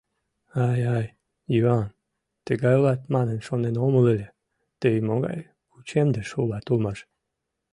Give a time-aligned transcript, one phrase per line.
[0.67, 1.05] Ай-ай,
[1.53, 1.87] Йыван,
[2.45, 4.27] тыгай улат манын шонен омыл ыле,
[4.79, 5.39] тый могай
[5.71, 6.99] кӱчемдыш улат улмаш.